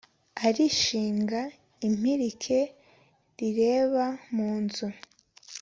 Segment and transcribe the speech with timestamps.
[0.47, 1.41] arishinga
[1.87, 2.59] impirike
[3.37, 4.87] rireba mu nzu